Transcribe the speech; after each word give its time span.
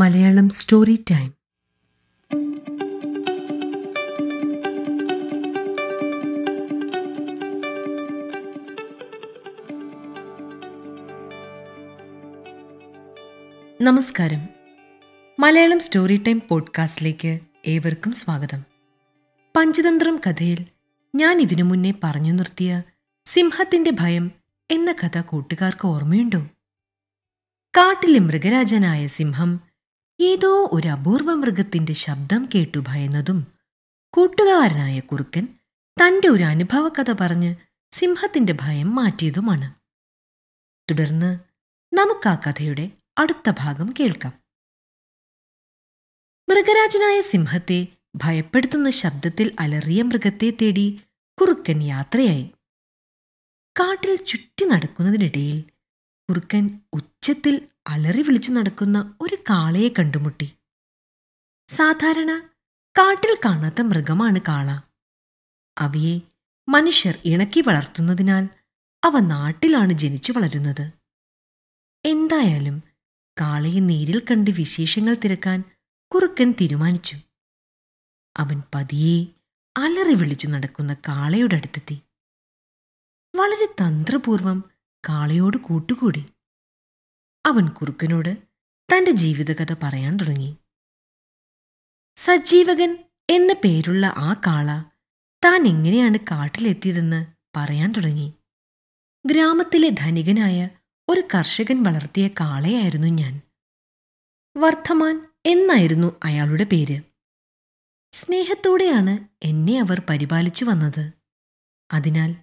Malayalam 0.00 0.48
story 0.48 1.04
time 1.10 1.34
നമസ്കാരം. 13.80 14.48
Malayalam 15.40 15.80
story 15.80 16.22
time 16.26 16.42
പോഡ്കാസ്റ്റിലേക്ക് 16.48 17.40
ഏവർക്കും 17.66 18.12
സ്വാഗതം. 18.12 18.62
പഞ്ചതന്ത്രം 19.56 20.20
കഥയിൽ 20.26 20.66
ഞാൻ 21.14 21.40
ഇതിനു 21.40 21.62
മുന്നേ 21.62 21.92
പറഞ്ഞു 22.04 22.32
നിർത്തിയ 22.32 22.82
സിംഹത്തിന്റെ 23.26 23.90
ഭയം 24.00 24.30
എന്ന 24.70 24.92
കഥ 24.92 25.20
കൂട്ടുകാർക്ക് 25.20 25.86
ഓർമ്മയുണ്ടോ? 25.86 26.40
കാട്ടിലെ 27.76 28.18
മൃഗരാജനായ 28.18 29.06
സിംഹം 29.06 29.69
ഏതോ 30.20 30.68
ഒരു 30.72 30.88
അപൂർവ 30.88 31.34
മൃഗത്തിന്റെ 31.34 31.92
ശബ്ദം 31.92 32.48
കേട്ടു 32.54 32.78
ഭയന്നതും 32.78 33.46
കൂട്ടുകാരനായ 34.08 35.00
കുറുക്കൻ 35.00 35.48
തന്റെ 35.96 36.28
ഒരു 36.28 36.42
അനുഭവകഥ 36.42 37.12
പറഞ്ഞ് 37.20 37.56
സിംഹത്തിന്റെ 37.92 38.54
ഭയം 38.60 38.94
മാറ്റിയതുമാണ്. 38.94 39.74
തുടർന്ന് 40.90 41.38
നമുക്ക് 41.96 42.28
ആ 42.28 42.34
കഥയുടെ 42.34 42.90
അടുത്ത 43.18 43.50
ഭാഗം 43.58 43.94
കേൾക്കാം. 44.00 44.32
മൃഗരാജനായ 46.48 47.20
സിംഹത്തെ 47.20 47.86
ഭയപ്പെടുത്തുന്ന 48.16 48.90
ശബ്ദത്തിൽ 48.90 49.56
അലറിയ 49.60 50.02
മൃഗത്തെ 50.02 50.50
തേടി 50.50 51.00
കുറുക്കൻ 51.40 51.82
യാത്രയായി. 51.82 52.50
കാട്ടിൽ 53.80 54.16
ചുറ്റി 54.16 54.64
നടക്കുന്നതിനിടയിൽ 54.64 55.64
കുറുക്കൻ 56.28 56.80
ഉച്ചത്തിൽ 56.92 57.68
അലറി 57.90 58.22
വിളിച്ചു 58.22 58.50
നടക്കുന്ന 58.50 59.14
ഒരു 59.20 59.34
കാളയെ 59.34 59.88
കണ്ടുമുട്ടി. 59.88 60.52
സാധാരണ 61.68 62.40
കാട്ടിൽ 62.98 63.36
കാണാത്ത 63.44 63.80
മൃഗമാണ് 63.80 64.38
കാള. 64.48 64.80
അവയെ 65.78 66.20
മനുഷ്യർ 66.68 67.18
ഇണക്കി 67.24 67.60
വളർത്തുന്നതിനാൽ 67.60 68.48
അവ 69.04 69.18
നാട്ടിലാണ് 69.18 69.92
ജനിച്ചു 69.92 70.32
വളരുന്നത്. 70.32 70.92
എന്തായാലും 72.06 72.82
കാളയെ 73.40 73.80
നേരിൽ 73.80 74.20
കണ്ട് 74.20 74.50
വിശേഷങ്ങൾ 74.50 75.14
തിരക്കാൻ 75.14 75.64
കുറുക്കൻ 76.14 76.54
തീരുമാനിച്ചു. 76.60 77.16
അവൻ 78.36 78.62
പതിയെ 78.74 79.26
അലറി 79.76 80.14
വിളിച്ചു 80.14 80.46
നടക്കുന്ന 80.46 80.94
കാളയുടെ 80.94 81.56
അടുത്തെത്തി. 81.56 82.00
വളരെ 83.36 83.66
തന്ത്രപൂർവം 83.66 84.64
കാളയോട് 85.08 85.56
കൂട്ടുകൂടി. 85.56 86.24
അവൻ 87.46 87.68
കുറുക്കനോട് 87.68 88.38
തന്റെ 88.92 89.10
ജീവിതകഥ 89.10 89.76
പറയാൻ 89.82 90.16
തുടങ്ങി. 90.16 90.56
സജീവകൻ 92.16 93.04
എന്ന 93.30 93.52
പേരുള്ള 93.52 94.06
ആ 94.06 94.32
കാള 94.32 94.82
താൻ 95.44 95.66
എങ്ങനെയാണ് 95.66 96.18
കാട്ടിലെത്തിയതെന്ന് 96.18 97.26
പറയാൻ 97.56 97.92
തുടങ്ങി. 97.92 98.34
ഗ്രാമത്തിലെ 99.26 99.88
ധനികനായ 99.88 100.68
ഒരു 101.08 101.22
കർഷകൻ 101.34 101.82
വളർത്തിയ 101.82 102.28
കാളയായിരുന്നു 102.28 103.08
ഞാൻ. 103.08 103.40
വർദ്ധമാൻ 104.56 105.26
എന്നായിരുന്നു 105.46 106.20
അയാളുടെ 106.24 106.64
പേര്. 106.64 107.02
സ്നേഹത്തോടെയാണ് 108.12 109.28
എന്നെ 109.42 109.80
അവർ 109.80 110.02
പരിപാലിച്ചു 110.10 110.64
വന്നത്. 110.64 111.12
അതിനാൽ 111.92 112.34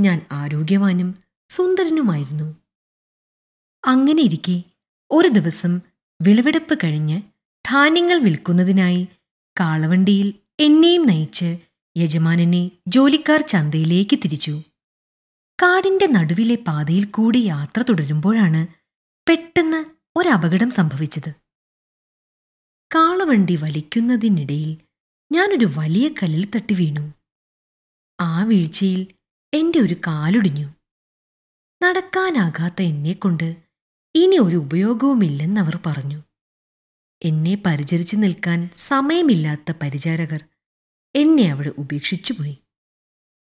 ഞാൻ 0.00 0.20
ആരോഗ്യവാനും 0.32 1.24
സുന്ദരനുമായിരുന്നു. 1.50 2.59
അങ്ങനെ 3.84 4.22
ഇരിക്കെ 4.22 4.62
ഒരു 5.10 5.28
ദിവസം 5.28 5.80
വിളവെടുപ്പ് 6.22 6.78
കഴിഞ്ഞ് 6.84 7.22
ധാന്യങ്ങൾ 7.68 8.18
വിൽക്കുന്നതിനായി 8.18 9.08
കാളവണ്ടിയിൽ 9.60 10.34
എന്നെയും 10.60 11.06
നയിച്ച് 11.06 11.58
യജമാനനെ 11.96 12.70
ജോലിക്കാർ 12.88 13.40
ചന്തയിലേക്ക് 13.40 14.16
തിരിച്ചു. 14.16 14.62
കാടിന്റെ 15.62 16.06
നടുവിലെ 16.06 16.54
പാതയിൽ 16.54 17.04
കൂടി 17.04 17.38
യാത്ര 17.38 17.82
തുടരുമ്പോഴാണ് 17.82 18.66
പെട്ടെന്ന് 19.28 19.84
ഒരപകടം 20.18 20.70
സംഭവിച്ചത്. 20.70 21.30
കാളവണ്ടി 22.94 23.56
വലിക്കുന്നതിനിടയിൽ 23.56 24.78
ഞാനൊരു 25.32 25.68
വലിയ 25.76 26.08
കല്ലിൽ 26.08 26.46
തട്ടി 26.56 26.74
വീണു. 26.74 27.14
ആ 28.20 28.44
വീഴ്ചയിൽ 28.44 29.06
എന്റെ 29.54 29.78
ഒരു 29.78 29.94
കാലൊടിഞ്ഞു. 30.06 30.68
നടക്കാനാകാത്ത 31.82 32.82
എന്നെക്കൊണ്ട് 32.82 33.69
ഇനി 34.14 34.38
ഒരു 34.38 34.56
ഉപയോഗവുമില്ലെന്നവർ 34.56 35.78
പറഞ്ഞു. 35.86 36.22
എന്നെ 37.22 37.62
പരിചരിച്ചു 37.66 38.16
നിൽക്കാൻ 38.16 38.70
സമയമില്ലാത്ത 38.76 39.72
പരിചാരകർ 39.82 40.44
എന്നെ 41.14 41.52
അവിടെ 41.52 41.68
ഉപേക്ഷിച്ചുപോയി 41.68 42.56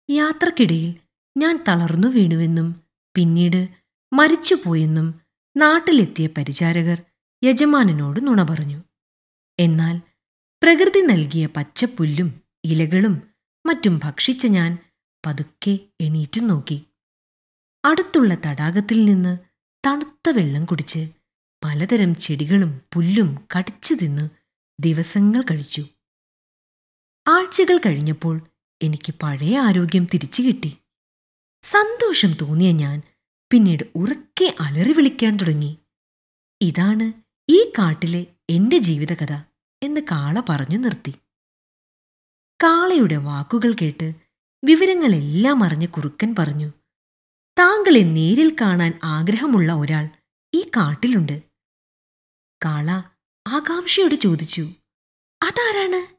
യാത്രക്കിടയിൽ 0.09 0.95
ഞാൻ 1.37 1.63
തളർന്നു 1.67 2.07
വീണുവെന്നും 2.07 2.75
പിന്നീട് 3.15 3.67
മരിച്ചുപോയെന്നും 4.13 5.21
നാട്ടിലെത്തിയ 5.57 6.27
പരിചാരകർ 6.27 7.01
യജമാനനോട് 7.43 8.27
നുണ 8.27 8.43
പറഞ്ഞു. 8.43 8.79
എന്നാൽ 9.59 10.01
പ്രകൃതി 10.61 10.99
നൽകിയ 10.99 11.45
പച്ചപ്പുല്ലും 11.45 12.41
ഇലകളും 12.65 13.15
മറ്റും 13.65 13.99
ഭക്ഷിച്ച 14.03 14.45
ഞാൻ 14.45 14.77
പതുക്കെ 15.25 15.79
എണീറ്റു 16.01 16.41
നോക്കി 16.41 16.85
അടുത്തുള്ള 17.85 18.37
തടാകത്തിൽ 18.45 19.05
നിന്ന് 19.05 19.44
തണുത്ത 19.85 20.29
വെള്ളം 20.29 20.65
കുടിച്ച് 20.65 21.07
പലതരം 21.63 22.15
ചെടികളും 22.15 22.81
പുല്ലും 22.93 23.47
കടിച്ചു 23.57 23.93
തിന്ന് 23.93 24.29
ദിവസങ്ങൾ 24.79 25.41
കഴിച്ചു. 25.41 25.83
ആഴ്ചകൾ 27.27 27.77
കഴിഞ്ഞപ്പോൾ 27.77 28.41
എനിക്ക് 28.81 29.13
പഴയ 29.23 29.59
ആരോഗ്യം 29.59 30.07
തിരിച്ചു 30.13 30.41
കിട്ടി. 30.41 30.77
സന്തോഷം 31.61 32.33
തോന്നിയ 32.41 32.71
ഞാൻ 32.71 33.01
പിന്നീട് 33.51 33.83
ഉറക്കെ 33.95 34.55
അലറി 34.59 34.91
വിളിക്കാൻ 34.91 35.37
തുടങ്ങി. 35.37 35.77
ഇതാണ് 36.61 37.13
ഈ 37.49 37.71
കാട്ടിലെ 37.79 38.25
എന്റെ 38.49 38.77
ജീവിതകഥ 38.77 39.33
എന്ന് 39.83 40.01
കാള 40.01 40.41
പറഞ്ഞു 40.49 40.77
നിർത്തി. 40.77 41.13
കാളയുടെ 42.63 43.15
വാക്കുകൾ 43.15 43.75
കേട്ട് 43.81 44.13
വിവരങ്ങളെല്ലാം 44.65 45.63
അറിഞ്ഞ 45.63 45.85
കുറുക്കൻ 45.85 46.35
പറഞ്ഞു 46.39 46.71
താങ്കളെ 47.59 47.99
നേരിൽ 47.99 48.55
കാണാൻ 48.61 48.99
ആഗ്രഹമുള്ള 49.03 49.73
ഒരാൾ 49.73 50.09
ഈ 50.53 50.61
കാട്ടിലുണ്ട്. 50.61 51.43
കാള 52.65 52.91
ആകാംക്ഷയോട് 53.47 54.15
ചോദിച്ചു 54.15 54.61
അതാരാണ്? 55.43 56.15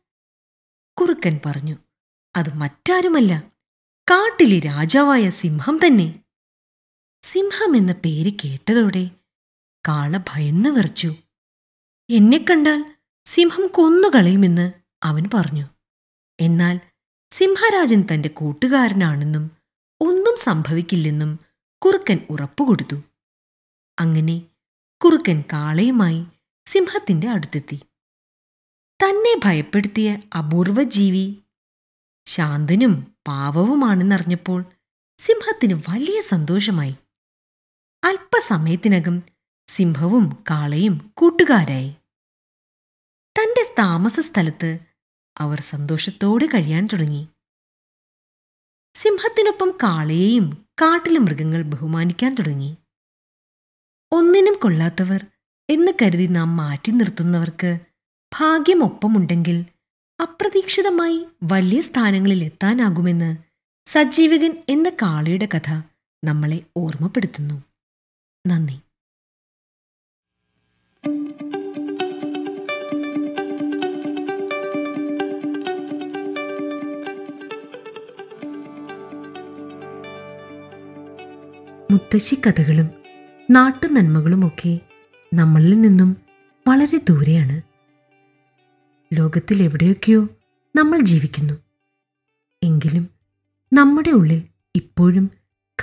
കുറുക്കൻ 1.00 1.40
പറഞ്ഞു 1.46 1.76
അത് 2.36 2.54
മറ്റാരുമല്ല 2.54 3.52
കാട്ടിലെ 4.10 4.58
രാജാവായ 4.58 5.30
സിംഹം 5.30 5.80
തന്നെ. 5.86 6.24
സിംഹം 7.22 7.76
എന്ന 7.76 7.92
പേര് 7.92 8.32
കേട്ടതോടെ 8.44 9.10
കാള 9.88 10.16
ഭയന്നു 10.16 10.70
വിറച്ചു. 10.70 11.14
എന്നെ 12.10 12.44
കണ്ടാൽ 12.50 12.96
സിംഹം 13.26 13.66
കൊന്നുകളയുമെന്ന് 13.66 14.72
അവൻ 15.02 15.24
പറഞ്ഞു. 15.34 15.66
എന്നാൽ 16.40 16.80
സിംഹരാജൻ 17.30 18.04
തന്റെ 18.14 18.28
കൂട്ടുകാരനാണെന്നും 18.28 19.55
ഒന്നും 20.36 20.44
സംഭവിക്കില്ലെന്നും 20.44 21.38
കുറുക്കൻ 21.84 22.26
ഉറപ്പുകൊടുത്തു 22.30 22.96
അങ്ങനെ 23.98 24.42
കുറുക്കൻ 25.04 25.44
കാളയുമായി 25.52 26.26
സിംഹത്തിന്റെ 26.66 27.28
അടുത്തെത്തി. 27.28 27.80
തന്നെ 29.02 29.40
ഭയപ്പെടുത്തിയ 29.44 30.18
അപൂർവ 30.38 30.82
ജീവി 30.82 31.36
ശാന്തനും 32.26 33.16
പാവവുമാണെന്നറിഞ്ഞപ്പോൾ 33.26 34.64
സിംഹത്തിന് 35.18 35.74
വലിയ 35.88 36.20
സന്തോഷമായി. 36.20 36.96
അല്പസമയത്തിനകം 38.04 39.22
സിംഹവും 39.68 40.44
കാളയും 40.50 41.10
കൂട്ടുകാരായി. 41.16 41.90
തന്റെ 43.38 43.74
താമസ 43.78 44.20
സ്ഥലത്ത് 44.20 44.78
അവർ 45.38 45.60
സന്തോഷത്തോടെ 45.60 46.46
കഴിയാൻ 46.46 46.86
തുടങ്ങി. 46.86 47.28
സിംഹത്തിനൊപ്പം 48.96 49.70
കാളയെയും 49.82 50.66
കാട്ടിലെ 50.82 51.18
മൃഗങ്ങൾ 51.18 51.62
ബഹുമാനിക്കാൻ 51.62 52.34
തുടങ്ങി. 52.34 52.76
ഒന്നിനും 54.12 54.54
കൊള്ളാത്തവർ 54.54 55.26
എന്ന് 55.70 55.92
കരുതി 56.02 56.26
നാം 56.26 56.56
മാറ്റി 56.56 56.90
നിർത്തുന്നവർക്ക് 56.90 57.78
ഭാഗ്യമൊപ്പമുണ്ടെങ്കിൽ 58.40 59.64
അപ്രതീക്ഷിതമായി 60.22 61.26
വലിയ 61.42 61.80
സ്ഥാനങ്ങളിൽ 61.80 62.44
എത്താനാകുമെന്ന് 62.44 63.36
സജീവകൻ 63.86 64.62
എന്ന 64.68 64.88
കാളയുടെ 64.88 65.48
കഥ 65.56 65.82
നമ്മളെ 66.24 66.60
ഓർമ്മപ്പെടുത്തുന്നു. 66.76 67.62
നന്ദി. 68.46 68.80
മുത്തശ്ശി 81.96 82.34
കഥകളും 82.34 82.90
നാട്ടു 83.50 83.86
നന്മകളുമൊക്കെ 83.86 84.80
നമ്മളിൽ 85.34 85.80
നിന്നും 85.80 86.16
വളരെ 86.68 86.98
ദൂരെയാണ്. 87.08 87.62
ലോകത്തിൽ 89.12 89.62
എവിടെയൊക്കെയോ 89.62 90.28
നമ്മൾ 90.76 91.00
ജീവിക്കുന്നു. 91.00 91.54
എങ്കിലും 92.62 93.08
നമ്മുടെ 93.72 94.10
ഉള്ളിൽ 94.10 94.42
ഇപ്പോഴും 94.74 95.30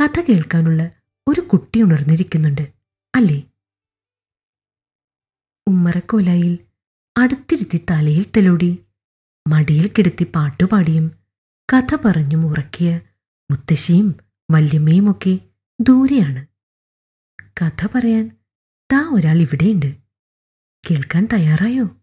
കഥ 0.02 0.22
കേൾക്കാനുള്ള 0.22 0.92
ഒരു 1.28 1.42
കുട്ടി 1.42 1.82
ഉണർന്നിരിക്കുന്നുണ്ട് 1.82 2.68
അല്ലേ? 3.16 3.44
ഉമ്മറക്കോലായിൽ 5.68 6.60
അടുത്തിരുത്തി 7.18 7.86
തലയിൽ 7.92 8.26
തെലോടി 8.38 8.78
മടിയിൽ 9.48 9.90
കിടത്തി 9.98 10.28
പാട്ടുപാടിയും 10.36 11.12
കഥ 11.74 11.98
പറഞ്ഞും 12.06 12.46
ഉറക്കിയ 12.46 13.02
മുത്തശ്ശിയും 13.52 14.16
വല്യമ്മയുമൊക്കെ 14.52 15.40
ദൂരെയാണ്. 15.90 16.48
കഥ 17.62 17.88
പറയാൻ 17.96 18.38
താ 18.94 19.10
ഒരാൾ 19.14 19.38
ഇവിടെയുണ്ട്. 19.38 19.96
കേൾക്കാൻ 20.92 21.28
തയ്യാറായോ? 21.34 21.98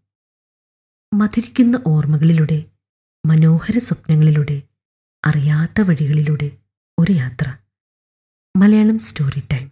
മധുരിക്കുന്ന 1.13 1.83
ഓർമ്മകളിലൂടെ 1.87 2.65
മനോഹര 3.25 3.77
സ്വപ്നങ്ങളിലൂടെ 3.77 4.61
അറിയാത്ത 5.25 5.81
വഴികളിലൂടെ 5.81 6.57
ഒരു 6.99 7.11
യാത്ര. 7.11 7.57
Malayalam 8.57 8.99
story 8.99 9.43
time. 9.51 9.70